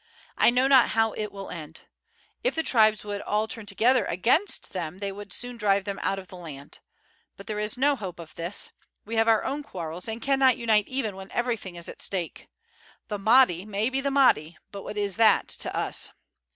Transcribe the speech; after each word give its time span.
I 0.35 0.49
know 0.49 0.65
not 0.67 0.89
how 0.97 1.11
it 1.13 1.31
will 1.31 1.51
end. 1.51 1.81
If 2.43 2.55
the 2.55 2.63
tribes 2.63 3.05
would 3.05 3.21
all 3.21 3.47
turn 3.47 3.67
together 3.67 4.03
against 4.05 4.73
them 4.73 4.97
they 4.97 5.11
would 5.11 5.31
soon 5.31 5.57
drive 5.57 5.83
them 5.83 5.99
out 6.01 6.17
of 6.17 6.27
the 6.29 6.37
land. 6.37 6.79
But 7.37 7.45
there 7.45 7.59
is 7.59 7.77
no 7.77 7.95
hope 7.95 8.17
of 8.19 8.33
this; 8.33 8.71
we 9.05 9.17
have 9.17 9.27
our 9.27 9.43
own 9.43 9.61
quarrels, 9.61 10.07
and 10.07 10.19
cannot 10.19 10.57
unite 10.57 10.87
even 10.87 11.15
when 11.15 11.29
everything 11.31 11.75
is 11.75 11.87
at 11.87 12.01
stake. 12.01 12.47
The 13.09 13.19
Mahdi 13.19 13.63
may 13.63 13.91
be 13.91 14.01
the 14.01 14.09
Mahdi, 14.09 14.57
but 14.71 14.81
what 14.81 14.97
is 14.97 15.17
that 15.17 15.47
to 15.49 15.77
us? 15.77 16.09